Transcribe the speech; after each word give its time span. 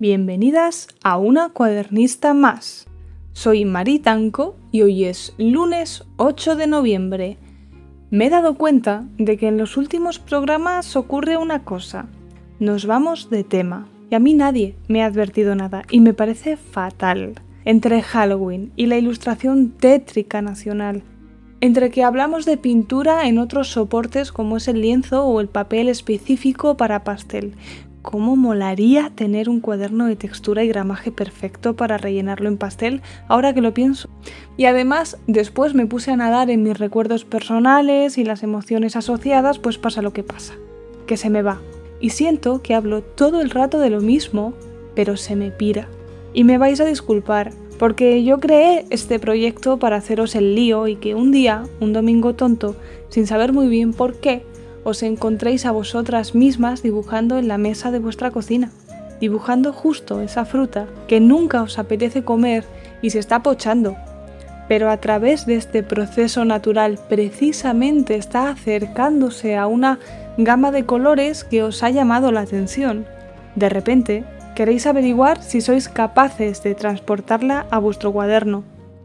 Bienvenidas 0.00 0.88
a 1.04 1.18
una 1.18 1.50
cuadernista 1.50 2.32
más. 2.32 2.86
Soy 3.34 3.66
Mari 3.66 3.98
Tanco 3.98 4.56
y 4.72 4.80
hoy 4.80 5.04
es 5.04 5.34
lunes 5.36 6.06
8 6.16 6.56
de 6.56 6.66
noviembre. 6.66 7.36
Me 8.08 8.24
he 8.24 8.30
dado 8.30 8.54
cuenta 8.54 9.04
de 9.18 9.36
que 9.36 9.48
en 9.48 9.58
los 9.58 9.76
últimos 9.76 10.18
programas 10.18 10.96
ocurre 10.96 11.36
una 11.36 11.64
cosa. 11.64 12.06
Nos 12.60 12.86
vamos 12.86 13.28
de 13.28 13.44
tema. 13.44 13.88
Y 14.08 14.14
a 14.14 14.20
mí 14.20 14.32
nadie 14.32 14.74
me 14.88 15.02
ha 15.02 15.06
advertido 15.06 15.54
nada 15.54 15.82
y 15.90 16.00
me 16.00 16.14
parece 16.14 16.56
fatal. 16.56 17.34
Entre 17.66 18.00
Halloween 18.00 18.72
y 18.76 18.86
la 18.86 18.96
ilustración 18.96 19.68
tétrica 19.68 20.40
nacional, 20.40 21.02
entre 21.60 21.90
que 21.90 22.04
hablamos 22.04 22.46
de 22.46 22.56
pintura 22.56 23.28
en 23.28 23.36
otros 23.36 23.68
soportes 23.68 24.32
como 24.32 24.56
es 24.56 24.66
el 24.66 24.80
lienzo 24.80 25.26
o 25.26 25.42
el 25.42 25.48
papel 25.48 25.90
específico 25.90 26.78
para 26.78 27.04
pastel, 27.04 27.54
¿Cómo 28.02 28.34
molaría 28.34 29.12
tener 29.14 29.50
un 29.50 29.60
cuaderno 29.60 30.06
de 30.06 30.16
textura 30.16 30.64
y 30.64 30.68
gramaje 30.68 31.12
perfecto 31.12 31.76
para 31.76 31.98
rellenarlo 31.98 32.48
en 32.48 32.56
pastel 32.56 33.02
ahora 33.28 33.52
que 33.52 33.60
lo 33.60 33.74
pienso? 33.74 34.08
Y 34.56 34.64
además, 34.64 35.18
después 35.26 35.74
me 35.74 35.84
puse 35.84 36.10
a 36.10 36.16
nadar 36.16 36.48
en 36.50 36.62
mis 36.62 36.78
recuerdos 36.78 37.26
personales 37.26 38.16
y 38.16 38.24
las 38.24 38.42
emociones 38.42 38.96
asociadas, 38.96 39.58
pues 39.58 39.76
pasa 39.76 40.00
lo 40.00 40.14
que 40.14 40.22
pasa, 40.22 40.54
que 41.06 41.18
se 41.18 41.28
me 41.28 41.42
va. 41.42 41.60
Y 42.00 42.10
siento 42.10 42.62
que 42.62 42.74
hablo 42.74 43.02
todo 43.02 43.42
el 43.42 43.50
rato 43.50 43.78
de 43.78 43.90
lo 43.90 44.00
mismo, 44.00 44.54
pero 44.94 45.18
se 45.18 45.36
me 45.36 45.50
pira. 45.50 45.86
Y 46.32 46.44
me 46.44 46.56
vais 46.56 46.80
a 46.80 46.86
disculpar, 46.86 47.52
porque 47.78 48.24
yo 48.24 48.40
creé 48.40 48.86
este 48.88 49.18
proyecto 49.18 49.78
para 49.78 49.96
haceros 49.96 50.34
el 50.34 50.54
lío 50.54 50.88
y 50.88 50.96
que 50.96 51.14
un 51.14 51.32
día, 51.32 51.64
un 51.80 51.92
domingo 51.92 52.34
tonto, 52.34 52.76
sin 53.10 53.26
saber 53.26 53.52
muy 53.52 53.68
bien 53.68 53.92
por 53.92 54.20
qué, 54.20 54.42
os 54.84 55.02
encontréis 55.02 55.66
a 55.66 55.72
vosotras 55.72 56.34
mismas 56.34 56.82
dibujando 56.82 57.38
en 57.38 57.48
la 57.48 57.58
mesa 57.58 57.90
de 57.90 57.98
vuestra 57.98 58.30
cocina, 58.30 58.70
dibujando 59.20 59.72
justo 59.72 60.20
esa 60.20 60.44
fruta 60.44 60.86
que 61.06 61.20
nunca 61.20 61.62
os 61.62 61.78
apetece 61.78 62.24
comer 62.24 62.64
y 63.02 63.10
se 63.10 63.18
está 63.18 63.42
pochando, 63.42 63.96
pero 64.68 64.88
a 64.88 64.98
través 64.98 65.46
de 65.46 65.56
este 65.56 65.82
proceso 65.82 66.44
natural 66.44 66.98
precisamente 67.08 68.14
está 68.14 68.50
acercándose 68.50 69.56
a 69.56 69.66
una 69.66 69.98
gama 70.38 70.70
de 70.70 70.86
colores 70.86 71.44
que 71.44 71.62
os 71.62 71.82
ha 71.82 71.90
llamado 71.90 72.30
la 72.30 72.42
atención. 72.42 73.04
De 73.56 73.68
repente, 73.68 74.24
queréis 74.54 74.86
averiguar 74.86 75.42
si 75.42 75.60
sois 75.60 75.88
capaces 75.88 76.62
de 76.62 76.74
transportarla 76.74 77.66
a 77.70 77.78
vuestro 77.78 78.12
cuaderno. 78.12 78.62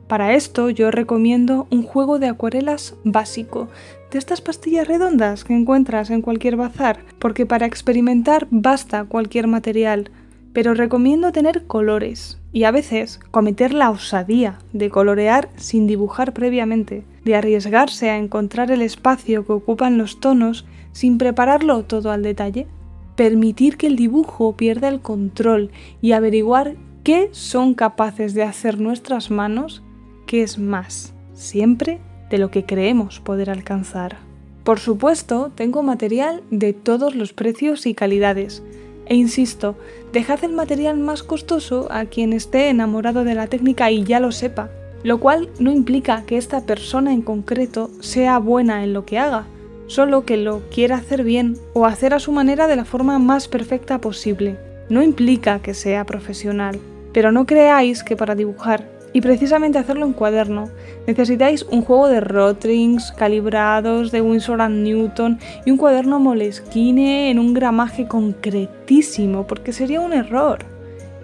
Para 0.08 0.34
esto 0.34 0.70
yo 0.70 0.92
recomiendo 0.92 1.68
un 1.72 1.82
juego 1.82 2.20
de 2.20 2.28
acuarelas 2.28 2.96
básico, 3.04 3.70
de 4.12 4.20
estas 4.20 4.40
pastillas 4.40 4.88
redondas 4.88 5.44
que 5.44 5.56
encuentras 5.56 6.12
en 6.12 6.22
cualquier 6.22 6.58
bazar, 6.58 7.00
porque 7.18 7.48
para 7.48 7.66
experimentar 7.66 8.48
basta 8.52 9.06
cualquier 9.06 9.48
material, 9.48 10.12
pero 10.54 10.74
recomiendo 10.74 11.32
tener 11.32 11.66
colores 11.66 12.40
y 12.54 12.64
a 12.64 12.72
veces 12.72 13.20
cometer 13.32 13.74
la 13.74 13.90
osadía 13.90 14.60
de 14.72 14.90
colorear 14.90 15.50
sin 15.58 15.88
dibujar 15.88 16.34
previamente, 16.34 17.04
de 17.26 17.36
arriesgarse 17.36 18.10
a 18.10 18.18
encontrar 18.18 18.72
el 18.72 18.82
espacio 18.82 19.46
que 19.46 19.54
ocupan 19.54 19.98
los 19.98 20.20
tonos 20.20 20.66
sin 20.92 21.18
prepararlo 21.18 21.84
todo 21.84 22.12
al 22.12 22.22
detalle, 22.22 22.68
permitir 23.18 23.76
que 23.76 23.88
el 23.88 23.96
dibujo 23.96 24.56
pierda 24.56 24.88
el 24.88 25.02
control 25.02 25.72
y 26.02 26.12
averiguar 26.12 26.76
qué 27.04 27.30
son 27.32 27.74
capaces 27.74 28.34
de 28.34 28.44
hacer 28.44 28.80
nuestras 28.80 29.32
manos, 29.32 29.84
es 30.42 30.58
más, 30.58 31.14
siempre 31.34 32.00
de 32.30 32.38
lo 32.38 32.52
que 32.52 32.66
creemos 32.66 33.20
poder 33.20 33.50
alcanzar. 33.50 34.18
Por 34.64 34.80
supuesto, 34.80 35.52
tengo 35.54 35.84
material 35.84 36.42
de 36.50 36.74
todos 36.74 37.16
los 37.16 37.34
precios 37.34 37.86
y 37.86 37.94
calidades. 37.94 38.64
E 39.06 39.16
insisto, 39.16 39.78
dejad 40.12 40.44
el 40.44 40.54
material 40.54 40.98
más 40.98 41.22
costoso 41.22 41.88
a 41.92 42.06
quien 42.06 42.34
esté 42.34 42.70
enamorado 42.70 43.24
de 43.24 43.36
la 43.36 43.46
técnica 43.46 43.92
y 43.92 44.04
ya 44.04 44.20
lo 44.20 44.32
sepa, 44.32 44.72
lo 45.04 45.20
cual 45.20 45.50
no 45.60 45.72
implica 45.72 46.24
que 46.26 46.38
esta 46.38 46.66
persona 46.66 47.14
en 47.14 47.22
concreto 47.22 47.92
sea 48.00 48.40
buena 48.40 48.84
en 48.84 48.94
lo 48.94 49.06
que 49.06 49.20
haga, 49.20 49.46
solo 49.86 50.26
que 50.26 50.38
lo 50.38 50.68
quiera 50.72 50.96
hacer 50.96 51.24
bien 51.24 51.58
o 51.74 51.86
hacer 51.86 52.16
a 52.16 52.20
su 52.20 52.32
manera 52.32 52.66
de 52.66 52.76
la 52.76 52.86
forma 52.86 53.20
más 53.20 53.48
perfecta 53.48 54.02
posible. 54.02 54.58
No 54.90 55.04
implica 55.04 55.60
que 55.60 55.76
sea 55.76 56.06
profesional, 56.06 56.80
pero 57.14 57.32
no 57.32 57.46
creáis 57.46 58.04
que 58.04 58.16
para 58.16 58.34
dibujar 58.34 58.95
y 59.16 59.22
precisamente 59.22 59.78
hacerlo 59.78 60.06
en 60.06 60.12
cuaderno. 60.12 60.68
Necesitáis 61.08 61.64
un 61.64 61.84
juego 61.84 62.10
de 62.10 62.20
Rotrings 62.20 63.14
calibrados 63.14 64.12
de 64.12 64.20
Winsor 64.20 64.60
and 64.60 64.84
Newton 64.84 65.40
y 65.66 65.72
un 65.72 65.78
cuaderno 65.78 66.20
Moleskine 66.20 67.32
en 67.32 67.40
un 67.40 67.54
gramaje 67.54 68.10
concretísimo, 68.10 69.48
porque 69.48 69.72
sería 69.72 70.02
un 70.02 70.12
error. 70.12 70.66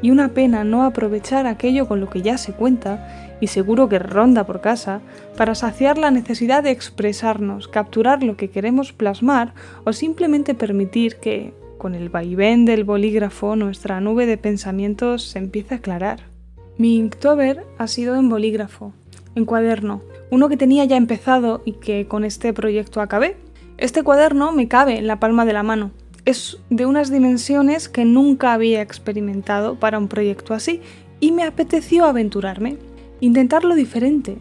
Y 0.01 0.09
una 0.09 0.29
pena 0.29 0.63
no 0.63 0.83
aprovechar 0.83 1.45
aquello 1.47 1.85
con 1.85 1.99
lo 1.99 2.09
que 2.09 2.21
ya 2.21 2.37
se 2.37 2.53
cuenta, 2.53 3.35
y 3.41 3.47
seguro 3.47 3.89
que 3.89 3.99
ronda 3.99 4.45
por 4.45 4.61
casa, 4.61 5.01
para 5.35 5.53
saciar 5.53 5.97
la 5.97 6.11
necesidad 6.11 6.63
de 6.63 6.71
expresarnos, 6.71 7.67
capturar 7.67 8.23
lo 8.23 8.37
que 8.37 8.49
queremos 8.49 8.93
plasmar 8.93 9.53
o 9.83 9.91
simplemente 9.91 10.55
permitir 10.55 11.17
que, 11.17 11.53
con 11.77 11.93
el 11.93 12.07
vaivén 12.07 12.63
del 12.63 12.85
bolígrafo, 12.85 13.57
nuestra 13.57 13.99
nube 13.99 14.27
de 14.27 14.37
pensamientos 14.37 15.23
se 15.23 15.39
empiece 15.39 15.73
a 15.73 15.77
aclarar. 15.79 16.30
Mi 16.77 16.97
Inktober 16.97 17.65
ha 17.77 17.87
sido 17.87 18.15
en 18.15 18.29
bolígrafo, 18.29 18.93
en 19.35 19.45
cuaderno, 19.45 20.01
uno 20.29 20.49
que 20.49 20.57
tenía 20.57 20.85
ya 20.85 20.97
empezado 20.97 21.61
y 21.65 21.73
que 21.73 22.07
con 22.07 22.23
este 22.23 22.53
proyecto 22.53 23.01
acabé. 23.01 23.37
Este 23.77 24.03
cuaderno 24.03 24.51
me 24.51 24.67
cabe 24.67 24.97
en 24.97 25.07
la 25.07 25.19
palma 25.19 25.45
de 25.45 25.53
la 25.53 25.63
mano. 25.63 25.91
Es 26.25 26.59
de 26.69 26.85
unas 26.85 27.11
dimensiones 27.11 27.89
que 27.89 28.05
nunca 28.05 28.53
había 28.53 28.81
experimentado 28.81 29.75
para 29.79 29.97
un 29.97 30.07
proyecto 30.07 30.53
así 30.53 30.81
y 31.19 31.31
me 31.31 31.43
apeteció 31.43 32.05
aventurarme, 32.05 32.77
intentarlo 33.19 33.75
diferente, 33.75 34.37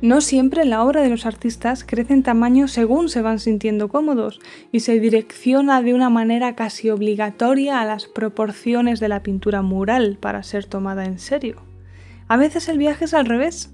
no 0.00 0.20
siempre 0.20 0.64
la 0.64 0.84
obra 0.84 1.02
de 1.02 1.08
los 1.08 1.26
artistas 1.26 1.82
crece 1.82 2.14
en 2.14 2.22
tamaño 2.22 2.68
según 2.68 3.08
se 3.08 3.20
van 3.20 3.40
sintiendo 3.40 3.88
cómodos 3.88 4.38
y 4.70 4.80
se 4.80 5.00
direcciona 5.00 5.82
de 5.82 5.92
una 5.92 6.08
manera 6.08 6.54
casi 6.54 6.90
obligatoria 6.90 7.80
a 7.80 7.84
las 7.84 8.06
proporciones 8.06 9.00
de 9.00 9.08
la 9.08 9.24
pintura 9.24 9.60
mural 9.62 10.16
para 10.20 10.44
ser 10.44 10.66
tomada 10.66 11.04
en 11.04 11.18
serio. 11.18 11.62
A 12.28 12.36
veces 12.36 12.68
el 12.68 12.78
viaje 12.78 13.06
es 13.06 13.14
al 13.14 13.26
revés, 13.26 13.72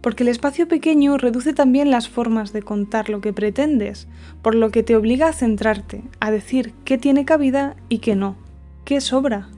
porque 0.00 0.22
el 0.22 0.28
espacio 0.28 0.68
pequeño 0.68 1.18
reduce 1.18 1.52
también 1.52 1.90
las 1.90 2.08
formas 2.08 2.52
de 2.52 2.62
contar 2.62 3.08
lo 3.08 3.20
que 3.20 3.32
pretendes, 3.32 4.06
por 4.42 4.54
lo 4.54 4.70
que 4.70 4.84
te 4.84 4.94
obliga 4.94 5.28
a 5.28 5.32
centrarte, 5.32 6.04
a 6.20 6.30
decir 6.30 6.72
qué 6.84 6.98
tiene 6.98 7.24
cabida 7.24 7.74
y 7.88 7.98
qué 7.98 8.14
no, 8.14 8.36
qué 8.84 9.00
sobra. 9.00 9.48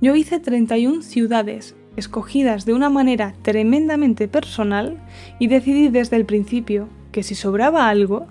Yo 0.00 0.14
hice 0.14 0.40
31 0.40 1.02
ciudades 1.02 1.76
escogidas 1.96 2.64
de 2.64 2.74
una 2.74 2.90
manera 2.90 3.34
tremendamente 3.42 4.28
personal 4.28 4.98
y 5.38 5.48
decidí 5.48 5.88
desde 5.88 6.16
el 6.16 6.24
principio 6.24 6.88
que 7.12 7.22
si 7.22 7.34
sobraba 7.34 7.88
algo, 7.88 8.26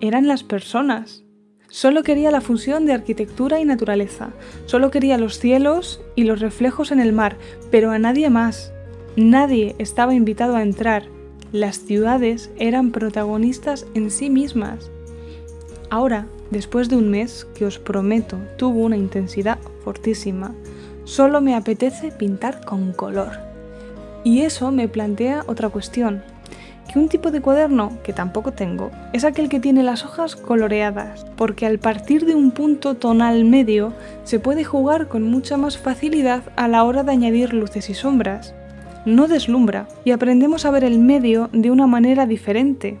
eran 0.00 0.28
las 0.28 0.44
personas. 0.44 1.24
Solo 1.68 2.02
quería 2.02 2.30
la 2.30 2.40
fusión 2.40 2.86
de 2.86 2.92
arquitectura 2.92 3.58
y 3.60 3.64
naturaleza, 3.64 4.30
solo 4.66 4.90
quería 4.90 5.18
los 5.18 5.38
cielos 5.38 6.00
y 6.14 6.24
los 6.24 6.40
reflejos 6.40 6.92
en 6.92 7.00
el 7.00 7.12
mar, 7.12 7.36
pero 7.70 7.90
a 7.90 7.98
nadie 7.98 8.30
más. 8.30 8.72
Nadie 9.16 9.74
estaba 9.78 10.14
invitado 10.14 10.56
a 10.56 10.62
entrar. 10.62 11.04
Las 11.52 11.78
ciudades 11.78 12.50
eran 12.58 12.92
protagonistas 12.92 13.86
en 13.94 14.10
sí 14.10 14.30
mismas. 14.30 14.90
Ahora, 15.90 16.26
después 16.50 16.88
de 16.88 16.96
un 16.96 17.10
mes 17.10 17.46
que 17.54 17.64
os 17.64 17.78
prometo 17.78 18.38
tuvo 18.56 18.80
una 18.80 18.96
intensidad 18.96 19.58
fortísima, 19.84 20.54
Solo 21.06 21.40
me 21.40 21.54
apetece 21.54 22.10
pintar 22.10 22.64
con 22.64 22.92
color. 22.92 23.38
Y 24.24 24.40
eso 24.40 24.72
me 24.72 24.88
plantea 24.88 25.44
otra 25.46 25.68
cuestión, 25.68 26.24
que 26.92 26.98
un 26.98 27.08
tipo 27.08 27.30
de 27.30 27.40
cuaderno, 27.40 27.96
que 28.02 28.12
tampoco 28.12 28.50
tengo, 28.50 28.90
es 29.12 29.22
aquel 29.22 29.48
que 29.48 29.60
tiene 29.60 29.84
las 29.84 30.04
hojas 30.04 30.34
coloreadas, 30.34 31.24
porque 31.36 31.64
al 31.64 31.78
partir 31.78 32.26
de 32.26 32.34
un 32.34 32.50
punto 32.50 32.96
tonal 32.96 33.44
medio 33.44 33.92
se 34.24 34.40
puede 34.40 34.64
jugar 34.64 35.06
con 35.06 35.22
mucha 35.22 35.56
más 35.56 35.78
facilidad 35.78 36.42
a 36.56 36.66
la 36.66 36.82
hora 36.82 37.04
de 37.04 37.12
añadir 37.12 37.54
luces 37.54 37.88
y 37.88 37.94
sombras. 37.94 38.52
No 39.04 39.28
deslumbra 39.28 39.86
y 40.04 40.10
aprendemos 40.10 40.64
a 40.64 40.72
ver 40.72 40.82
el 40.82 40.98
medio 40.98 41.50
de 41.52 41.70
una 41.70 41.86
manera 41.86 42.26
diferente. 42.26 42.98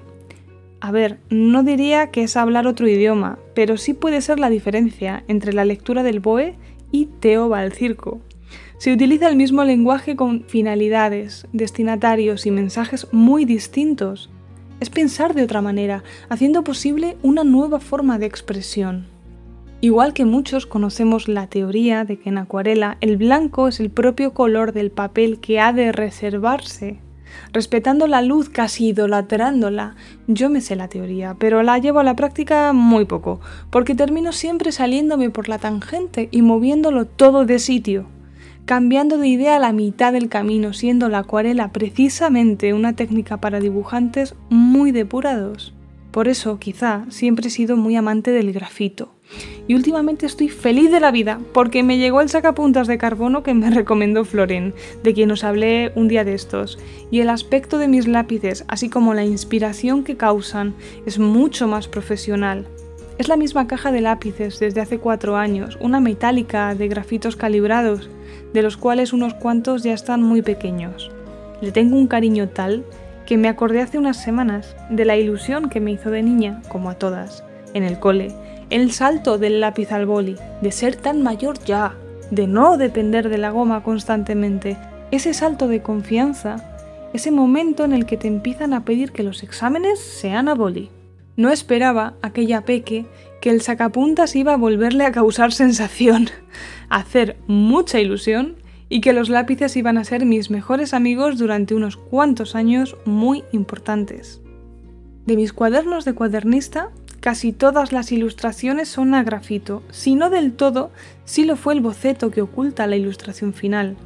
A 0.80 0.92
ver, 0.92 1.18
no 1.28 1.64
diría 1.64 2.12
que 2.12 2.22
es 2.22 2.36
hablar 2.36 2.68
otro 2.68 2.86
idioma, 2.86 3.40
pero 3.52 3.76
sí 3.76 3.94
puede 3.94 4.20
ser 4.20 4.38
la 4.38 4.48
diferencia 4.48 5.24
entre 5.26 5.52
la 5.52 5.64
lectura 5.64 6.04
del 6.04 6.20
BOE 6.20 6.54
y 6.96 7.06
Teo 7.20 7.48
va 7.50 7.60
al 7.60 7.72
circo. 7.72 8.20
Se 8.78 8.92
utiliza 8.92 9.28
el 9.28 9.36
mismo 9.36 9.64
lenguaje 9.64 10.16
con 10.16 10.44
finalidades, 10.44 11.46
destinatarios 11.52 12.46
y 12.46 12.50
mensajes 12.50 13.06
muy 13.12 13.44
distintos. 13.44 14.30
Es 14.80 14.88
pensar 14.88 15.34
de 15.34 15.42
otra 15.42 15.60
manera, 15.60 16.04
haciendo 16.28 16.64
posible 16.64 17.16
una 17.22 17.44
nueva 17.44 17.80
forma 17.80 18.18
de 18.18 18.26
expresión. 18.26 19.06
Igual 19.82 20.14
que 20.14 20.24
muchos 20.24 20.66
conocemos 20.66 21.28
la 21.28 21.48
teoría 21.48 22.04
de 22.04 22.18
que 22.18 22.30
en 22.30 22.38
acuarela 22.38 22.96
el 23.02 23.18
blanco 23.18 23.68
es 23.68 23.78
el 23.78 23.90
propio 23.90 24.32
color 24.32 24.72
del 24.72 24.90
papel 24.90 25.38
que 25.38 25.60
ha 25.60 25.72
de 25.74 25.92
reservarse 25.92 27.00
respetando 27.52 28.06
la 28.06 28.22
luz, 28.22 28.48
casi 28.48 28.88
idolatrándola. 28.88 29.94
Yo 30.26 30.50
me 30.50 30.60
sé 30.60 30.76
la 30.76 30.88
teoría, 30.88 31.36
pero 31.38 31.62
la 31.62 31.78
llevo 31.78 32.00
a 32.00 32.04
la 32.04 32.16
práctica 32.16 32.72
muy 32.72 33.04
poco, 33.04 33.40
porque 33.70 33.94
termino 33.94 34.32
siempre 34.32 34.72
saliéndome 34.72 35.30
por 35.30 35.48
la 35.48 35.58
tangente 35.58 36.28
y 36.30 36.42
moviéndolo 36.42 37.06
todo 37.06 37.44
de 37.44 37.58
sitio. 37.58 38.06
cambiando 38.66 39.16
de 39.16 39.28
idea 39.28 39.56
a 39.56 39.60
la 39.60 39.72
mitad 39.72 40.12
del 40.12 40.28
camino, 40.28 40.72
siendo 40.72 41.08
la 41.08 41.18
acuarela 41.18 41.70
precisamente 41.70 42.74
una 42.74 42.94
técnica 42.94 43.36
para 43.36 43.60
dibujantes 43.60 44.34
muy 44.50 44.90
depurados. 44.90 45.72
Por 46.10 46.28
eso, 46.28 46.58
quizá, 46.58 47.04
siempre 47.08 47.46
he 47.46 47.50
sido 47.50 47.76
muy 47.76 47.94
amante 47.94 48.32
del 48.32 48.52
grafito. 48.52 49.15
Y 49.68 49.74
últimamente 49.74 50.26
estoy 50.26 50.48
feliz 50.48 50.90
de 50.90 51.00
la 51.00 51.10
vida 51.10 51.40
porque 51.52 51.82
me 51.82 51.98
llegó 51.98 52.20
el 52.20 52.28
sacapuntas 52.28 52.86
de 52.86 52.98
carbono 52.98 53.42
que 53.42 53.54
me 53.54 53.70
recomendó 53.74 54.24
Floren, 54.24 54.74
de 55.02 55.14
quien 55.14 55.30
os 55.30 55.44
hablé 55.44 55.92
un 55.94 56.08
día 56.08 56.24
de 56.24 56.34
estos. 56.34 56.78
Y 57.10 57.20
el 57.20 57.30
aspecto 57.30 57.78
de 57.78 57.88
mis 57.88 58.06
lápices, 58.06 58.64
así 58.68 58.88
como 58.88 59.14
la 59.14 59.24
inspiración 59.24 60.04
que 60.04 60.16
causan, 60.16 60.74
es 61.04 61.18
mucho 61.18 61.66
más 61.66 61.88
profesional. 61.88 62.66
Es 63.18 63.28
la 63.28 63.36
misma 63.36 63.66
caja 63.66 63.92
de 63.92 64.02
lápices 64.02 64.60
desde 64.60 64.82
hace 64.82 64.98
cuatro 64.98 65.36
años, 65.36 65.78
una 65.80 66.00
metálica 66.00 66.74
de 66.74 66.86
grafitos 66.86 67.34
calibrados, 67.34 68.10
de 68.52 68.62
los 68.62 68.76
cuales 68.76 69.12
unos 69.12 69.34
cuantos 69.34 69.82
ya 69.82 69.94
están 69.94 70.22
muy 70.22 70.42
pequeños. 70.42 71.10
Le 71.62 71.72
tengo 71.72 71.96
un 71.96 72.06
cariño 72.06 72.50
tal 72.50 72.84
que 73.24 73.38
me 73.38 73.48
acordé 73.48 73.80
hace 73.80 73.98
unas 73.98 74.22
semanas 74.22 74.76
de 74.90 75.04
la 75.04 75.16
ilusión 75.16 75.70
que 75.70 75.80
me 75.80 75.92
hizo 75.92 76.10
de 76.10 76.22
niña, 76.22 76.62
como 76.68 76.90
a 76.90 76.94
todas, 76.94 77.42
en 77.74 77.82
el 77.82 77.98
cole, 77.98 78.34
el 78.70 78.92
salto 78.92 79.38
del 79.38 79.60
lápiz 79.60 79.92
al 79.92 80.06
boli, 80.06 80.36
de 80.60 80.72
ser 80.72 80.96
tan 80.96 81.22
mayor 81.22 81.58
ya, 81.64 81.96
de 82.30 82.46
no 82.46 82.76
depender 82.76 83.28
de 83.28 83.38
la 83.38 83.50
goma 83.50 83.82
constantemente, 83.82 84.76
ese 85.10 85.34
salto 85.34 85.68
de 85.68 85.82
confianza, 85.82 86.76
ese 87.12 87.30
momento 87.30 87.84
en 87.84 87.92
el 87.92 88.06
que 88.06 88.16
te 88.16 88.28
empiezan 88.28 88.74
a 88.74 88.84
pedir 88.84 89.12
que 89.12 89.22
los 89.22 89.42
exámenes 89.42 90.00
sean 90.00 90.48
a 90.48 90.54
boli. 90.54 90.90
No 91.36 91.50
esperaba 91.50 92.14
aquella 92.22 92.62
peque 92.62 93.06
que 93.40 93.50
el 93.50 93.60
sacapuntas 93.60 94.34
iba 94.34 94.54
a 94.54 94.56
volverle 94.56 95.04
a 95.04 95.12
causar 95.12 95.52
sensación, 95.52 96.28
a 96.88 96.96
hacer 97.00 97.36
mucha 97.46 98.00
ilusión 98.00 98.56
y 98.88 99.00
que 99.00 99.12
los 99.12 99.28
lápices 99.28 99.76
iban 99.76 99.98
a 99.98 100.04
ser 100.04 100.24
mis 100.26 100.50
mejores 100.50 100.94
amigos 100.94 101.38
durante 101.38 101.74
unos 101.74 101.96
cuantos 101.96 102.54
años 102.54 102.96
muy 103.04 103.44
importantes. 103.52 104.40
De 105.26 105.36
mis 105.36 105.52
cuadernos 105.52 106.04
de 106.04 106.14
cuadernista, 106.14 106.90
casi 107.26 107.52
todas 107.52 107.90
las 107.90 108.12
ilustraciones 108.12 108.88
son 108.88 109.12
a 109.12 109.24
grafito, 109.24 109.82
si 109.90 110.14
no 110.14 110.30
del 110.30 110.52
todo, 110.52 110.92
sí 111.24 111.44
lo 111.44 111.56
fue 111.56 111.74
el 111.74 111.80
boceto 111.80 112.30
que 112.30 112.40
oculta 112.40 112.86
la 112.86 112.94
ilustración 112.94 113.52
final. 113.52 113.96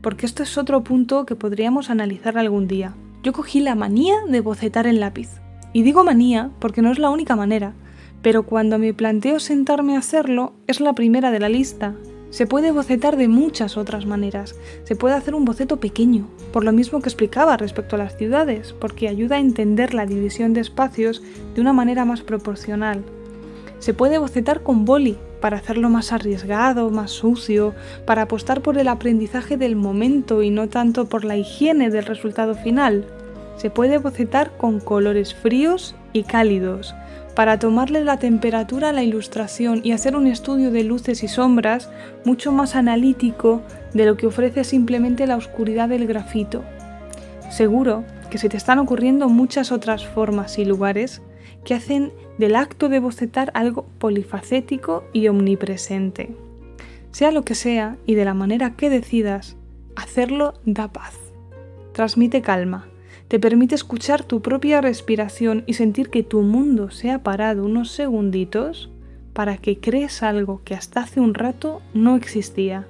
Porque 0.00 0.24
esto 0.24 0.42
es 0.42 0.56
otro 0.56 0.82
punto 0.82 1.26
que 1.26 1.36
podríamos 1.36 1.90
analizar 1.90 2.38
algún 2.38 2.66
día. 2.66 2.94
Yo 3.22 3.34
cogí 3.34 3.60
la 3.60 3.74
manía 3.74 4.14
de 4.26 4.40
bocetar 4.40 4.86
en 4.86 5.00
lápiz. 5.00 5.28
Y 5.74 5.82
digo 5.82 6.02
manía 6.02 6.50
porque 6.60 6.80
no 6.80 6.90
es 6.90 6.98
la 6.98 7.10
única 7.10 7.36
manera, 7.36 7.74
pero 8.22 8.44
cuando 8.44 8.78
me 8.78 8.94
planteo 8.94 9.38
sentarme 9.38 9.96
a 9.96 9.98
hacerlo 9.98 10.54
es 10.66 10.80
la 10.80 10.94
primera 10.94 11.30
de 11.30 11.40
la 11.40 11.50
lista, 11.50 11.94
se 12.30 12.46
puede 12.46 12.70
bocetar 12.70 13.16
de 13.16 13.28
muchas 13.28 13.76
otras 13.76 14.06
maneras. 14.06 14.54
Se 14.84 14.96
puede 14.96 15.14
hacer 15.14 15.34
un 15.34 15.44
boceto 15.44 15.78
pequeño, 15.78 16.28
por 16.52 16.64
lo 16.64 16.72
mismo 16.72 17.00
que 17.00 17.08
explicaba 17.08 17.56
respecto 17.56 17.96
a 17.96 17.98
las 17.98 18.16
ciudades, 18.16 18.72
porque 18.72 19.08
ayuda 19.08 19.36
a 19.36 19.40
entender 19.40 19.94
la 19.94 20.06
división 20.06 20.52
de 20.52 20.60
espacios 20.60 21.22
de 21.54 21.60
una 21.60 21.72
manera 21.72 22.04
más 22.04 22.22
proporcional. 22.22 23.02
Se 23.80 23.94
puede 23.94 24.18
bocetar 24.18 24.62
con 24.62 24.84
boli, 24.84 25.18
para 25.40 25.56
hacerlo 25.56 25.88
más 25.88 26.12
arriesgado, 26.12 26.90
más 26.90 27.10
sucio, 27.10 27.74
para 28.06 28.22
apostar 28.22 28.60
por 28.60 28.78
el 28.78 28.88
aprendizaje 28.88 29.56
del 29.56 29.74
momento 29.74 30.42
y 30.42 30.50
no 30.50 30.68
tanto 30.68 31.06
por 31.06 31.24
la 31.24 31.36
higiene 31.36 31.90
del 31.90 32.04
resultado 32.04 32.54
final. 32.54 33.06
Se 33.56 33.70
puede 33.70 33.98
bocetar 33.98 34.56
con 34.56 34.80
colores 34.80 35.34
fríos 35.34 35.94
y 36.12 36.22
cálidos, 36.24 36.94
para 37.34 37.58
tomarle 37.58 38.04
la 38.04 38.18
temperatura 38.18 38.90
a 38.90 38.92
la 38.92 39.02
ilustración 39.02 39.80
y 39.84 39.92
hacer 39.92 40.16
un 40.16 40.26
estudio 40.26 40.70
de 40.70 40.84
luces 40.84 41.22
y 41.22 41.28
sombras 41.28 41.90
mucho 42.24 42.52
más 42.52 42.74
analítico 42.74 43.62
de 43.94 44.06
lo 44.06 44.16
que 44.16 44.26
ofrece 44.26 44.64
simplemente 44.64 45.26
la 45.26 45.36
oscuridad 45.36 45.88
del 45.88 46.06
grafito. 46.06 46.64
Seguro 47.50 48.04
que 48.30 48.38
se 48.38 48.48
te 48.48 48.56
están 48.56 48.78
ocurriendo 48.78 49.28
muchas 49.28 49.72
otras 49.72 50.06
formas 50.06 50.58
y 50.58 50.64
lugares 50.64 51.22
que 51.64 51.74
hacen 51.74 52.12
del 52.38 52.56
acto 52.56 52.88
de 52.88 53.00
bocetar 53.00 53.50
algo 53.54 53.86
polifacético 53.98 55.04
y 55.12 55.28
omnipresente. 55.28 56.34
Sea 57.10 57.32
lo 57.32 57.42
que 57.42 57.54
sea 57.54 57.96
y 58.06 58.14
de 58.14 58.24
la 58.24 58.34
manera 58.34 58.76
que 58.76 58.88
decidas, 58.88 59.56
hacerlo 59.96 60.54
da 60.64 60.92
paz. 60.92 61.18
Transmite 61.92 62.40
calma, 62.40 62.86
te 63.30 63.38
permite 63.38 63.76
escuchar 63.76 64.24
tu 64.24 64.42
propia 64.42 64.80
respiración 64.80 65.62
y 65.68 65.74
sentir 65.74 66.10
que 66.10 66.24
tu 66.24 66.42
mundo 66.42 66.90
se 66.90 67.12
ha 67.12 67.22
parado 67.22 67.64
unos 67.64 67.92
segunditos 67.92 68.90
para 69.32 69.56
que 69.56 69.78
crees 69.78 70.24
algo 70.24 70.62
que 70.64 70.74
hasta 70.74 71.02
hace 71.02 71.20
un 71.20 71.34
rato 71.34 71.80
no 71.94 72.16
existía. 72.16 72.88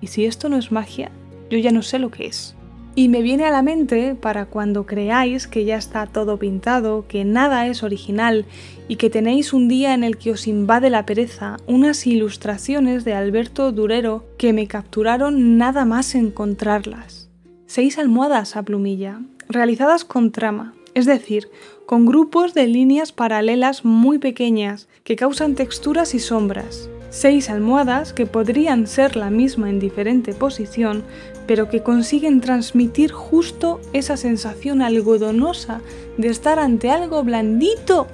Y 0.00 0.06
si 0.06 0.24
esto 0.24 0.48
no 0.48 0.56
es 0.56 0.70
magia, 0.70 1.10
yo 1.50 1.58
ya 1.58 1.72
no 1.72 1.82
sé 1.82 1.98
lo 1.98 2.12
que 2.12 2.26
es. 2.26 2.54
Y 2.94 3.08
me 3.08 3.22
viene 3.22 3.44
a 3.44 3.50
la 3.50 3.62
mente 3.62 4.14
para 4.14 4.46
cuando 4.46 4.86
creáis 4.86 5.48
que 5.48 5.64
ya 5.64 5.78
está 5.78 6.06
todo 6.06 6.38
pintado, 6.38 7.06
que 7.08 7.24
nada 7.24 7.66
es 7.66 7.82
original 7.82 8.44
y 8.86 8.96
que 8.96 9.10
tenéis 9.10 9.52
un 9.52 9.66
día 9.66 9.94
en 9.94 10.04
el 10.04 10.16
que 10.16 10.30
os 10.30 10.46
invade 10.46 10.90
la 10.90 11.06
pereza, 11.06 11.56
unas 11.66 12.06
ilustraciones 12.06 13.04
de 13.04 13.14
Alberto 13.14 13.72
Durero 13.72 14.26
que 14.38 14.52
me 14.52 14.68
capturaron 14.68 15.58
nada 15.58 15.84
más 15.84 16.14
encontrarlas. 16.14 17.30
Seis 17.66 17.98
almohadas 17.98 18.54
a 18.54 18.62
plumilla, 18.62 19.22
realizadas 19.52 20.04
con 20.04 20.32
trama, 20.32 20.74
es 20.94 21.06
decir, 21.06 21.48
con 21.86 22.06
grupos 22.06 22.54
de 22.54 22.66
líneas 22.66 23.12
paralelas 23.12 23.84
muy 23.84 24.18
pequeñas 24.18 24.88
que 25.04 25.16
causan 25.16 25.54
texturas 25.54 26.14
y 26.14 26.18
sombras. 26.18 26.88
Seis 27.10 27.50
almohadas 27.50 28.12
que 28.12 28.24
podrían 28.24 28.86
ser 28.86 29.16
la 29.16 29.28
misma 29.28 29.68
en 29.68 29.78
diferente 29.78 30.32
posición, 30.32 31.02
pero 31.46 31.68
que 31.68 31.82
consiguen 31.82 32.40
transmitir 32.40 33.12
justo 33.12 33.80
esa 33.92 34.16
sensación 34.16 34.80
algodonosa 34.80 35.80
de 36.16 36.28
estar 36.28 36.58
ante 36.58 36.90
algo 36.90 37.22
blandito, 37.22 38.06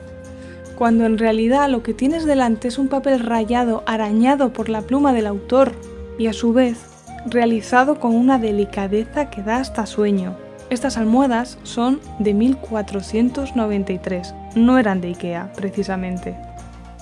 cuando 0.76 1.06
en 1.06 1.19
realidad 1.19 1.69
lo 1.69 1.82
que 1.82 1.94
tienes 1.94 2.25
delante 2.25 2.69
es 2.69 2.79
un 2.79 2.88
papel 2.88 3.20
rayado, 3.20 3.82
arañado 3.87 4.52
por 4.52 4.69
la 4.69 4.82
pluma 4.82 5.12
del 5.12 5.26
autor, 5.26 5.73
y 6.19 6.26
a 6.26 6.32
su 6.32 6.52
vez 6.52 6.79
realizado 7.26 8.00
con 8.00 8.14
una 8.14 8.38
delicadeza 8.38 9.31
que 9.31 9.43
da 9.43 9.58
hasta 9.58 9.87
sueño. 9.87 10.48
Estas 10.70 10.99
almohadas 10.99 11.59
son 11.62 12.00
de 12.19 12.35
1493, 12.35 14.35
no 14.55 14.79
eran 14.79 15.00
de 15.00 15.09
Ikea, 15.09 15.50
precisamente. 15.55 16.37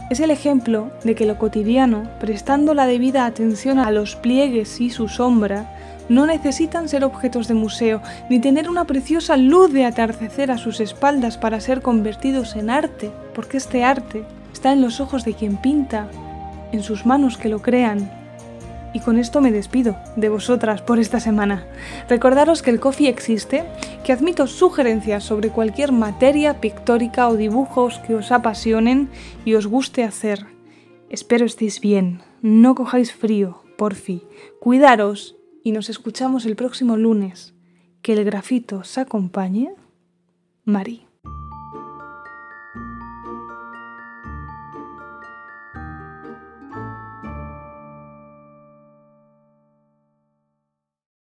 Es 0.08 0.20
el 0.20 0.30
ejemplo 0.30 0.92
de 1.02 1.16
que 1.16 1.26
lo 1.26 1.36
cotidiano, 1.36 2.04
prestando 2.20 2.74
la 2.74 2.86
debida 2.86 3.26
atención 3.26 3.80
a 3.80 3.90
los 3.90 4.14
pliegues 4.14 4.80
y 4.80 4.90
su 4.90 5.08
sombra, 5.08 5.74
no 6.08 6.26
necesitan 6.26 6.88
ser 6.88 7.02
objetos 7.02 7.48
de 7.48 7.54
museo, 7.54 8.00
ni 8.30 8.38
tener 8.38 8.70
una 8.70 8.84
preciosa 8.84 9.36
luz 9.36 9.72
de 9.72 9.84
atardecer 9.84 10.52
a 10.52 10.58
sus 10.58 10.78
espaldas 10.78 11.36
para 11.36 11.60
ser 11.60 11.82
convertidos 11.82 12.54
en 12.54 12.70
arte, 12.70 13.10
porque 13.34 13.56
este 13.56 13.82
arte 13.82 14.22
está 14.52 14.72
en 14.72 14.80
los 14.80 15.00
ojos 15.00 15.24
de 15.24 15.34
quien 15.34 15.56
pinta, 15.56 16.06
en 16.70 16.84
sus 16.84 17.04
manos 17.04 17.36
que 17.36 17.48
lo 17.48 17.60
crean, 17.60 18.08
y 18.96 19.00
con 19.00 19.18
esto 19.18 19.42
me 19.42 19.52
despido 19.52 19.94
de 20.16 20.30
vosotras 20.30 20.80
por 20.80 20.98
esta 20.98 21.20
semana. 21.20 21.66
Recordaros 22.08 22.62
que 22.62 22.70
el 22.70 22.80
coffee 22.80 23.10
existe, 23.10 23.62
que 24.02 24.12
admito 24.14 24.46
sugerencias 24.46 25.22
sobre 25.22 25.50
cualquier 25.50 25.92
materia 25.92 26.62
pictórica 26.62 27.28
o 27.28 27.36
dibujos 27.36 27.98
que 27.98 28.14
os 28.14 28.32
apasionen 28.32 29.10
y 29.44 29.52
os 29.52 29.66
guste 29.66 30.02
hacer. 30.02 30.46
Espero 31.10 31.44
estéis 31.44 31.78
bien, 31.78 32.22
no 32.40 32.74
cojáis 32.74 33.12
frío, 33.12 33.64
porfi, 33.76 34.22
cuidaros 34.60 35.36
y 35.62 35.72
nos 35.72 35.90
escuchamos 35.90 36.46
el 36.46 36.56
próximo 36.56 36.96
lunes. 36.96 37.52
Que 38.00 38.14
el 38.14 38.24
grafito 38.24 38.78
os 38.78 38.96
acompañe. 38.96 39.74
Mari. 40.64 41.06